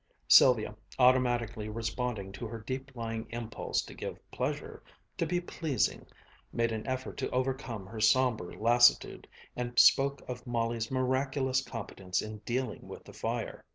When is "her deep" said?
2.47-2.89